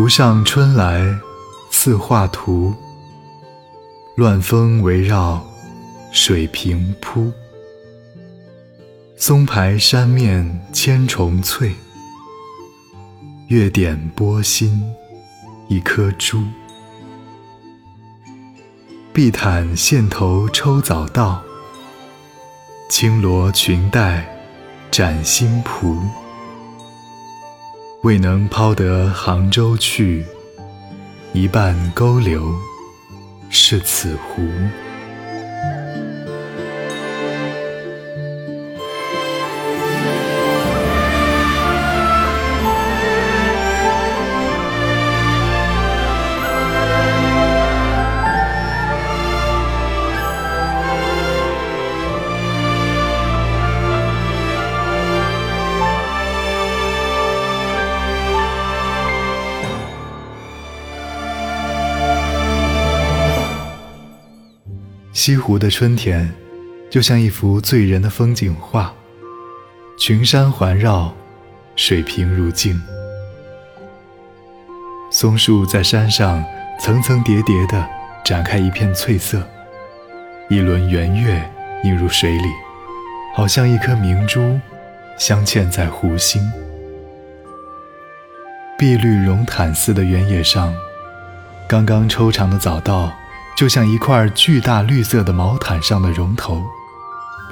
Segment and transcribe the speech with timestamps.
[0.00, 1.18] 湖上春来
[1.72, 2.72] 似画图，
[4.14, 5.44] 乱峰围绕
[6.12, 7.32] 水平铺。
[9.16, 11.74] 松排山面千重翠，
[13.48, 14.80] 月点波心
[15.66, 16.44] 一颗珠。
[19.12, 21.42] 碧毯线头抽早稻，
[22.88, 24.24] 轻罗裙带
[24.92, 26.00] 展新蒲。
[28.02, 30.24] 未能抛得杭州去，
[31.32, 32.54] 一半勾留
[33.50, 34.48] 是此湖。
[65.28, 66.32] 西湖的春天，
[66.88, 68.94] 就像一幅醉人的风景画。
[69.98, 71.14] 群山环绕，
[71.76, 72.80] 水平如镜。
[75.10, 76.42] 松树在山上
[76.80, 77.86] 层层叠叠地
[78.24, 79.46] 展开一片翠色，
[80.48, 81.46] 一轮圆月
[81.84, 82.48] 映入水里，
[83.34, 84.58] 好像一颗明珠
[85.18, 86.40] 镶嵌在湖心。
[88.78, 90.74] 碧绿绒毯似的原野上，
[91.68, 93.12] 刚刚抽长的早稻。
[93.58, 96.62] 就像一块巨大绿色的毛毯上的绒头，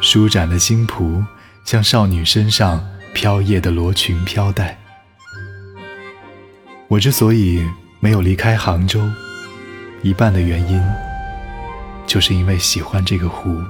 [0.00, 1.20] 舒展的新蒲
[1.64, 2.80] 像少女身上
[3.12, 4.78] 飘曳的罗裙飘带。
[6.86, 9.00] 我之所以没有离开杭州，
[10.00, 10.80] 一半的原因，
[12.06, 13.60] 就是因为喜欢这个湖。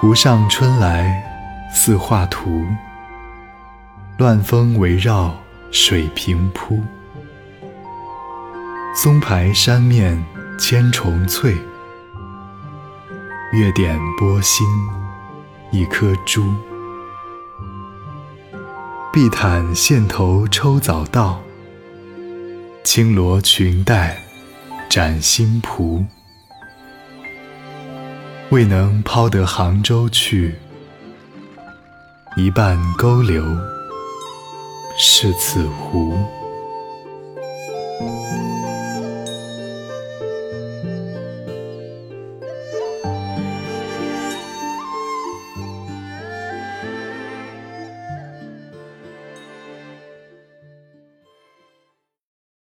[0.00, 1.22] 湖上春来
[1.74, 2.64] 似画图，
[4.16, 5.38] 乱峰围绕
[5.70, 6.82] 水平铺。
[8.96, 10.24] 松排山面
[10.58, 11.54] 千重翠，
[13.52, 14.66] 月点波心
[15.70, 16.50] 一颗珠。
[19.12, 21.42] 碧毯线头抽早稻，
[22.82, 24.16] 轻罗裙带
[24.88, 26.06] 展新蒲。
[28.50, 30.56] 未能抛得杭州去，
[32.36, 33.44] 一半勾留
[34.98, 36.39] 是此湖。